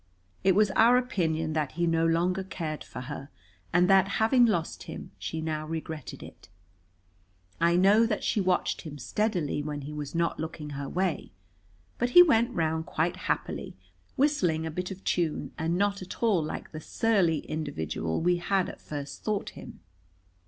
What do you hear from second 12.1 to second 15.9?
he went round quite happily, whistling a bit of tune, and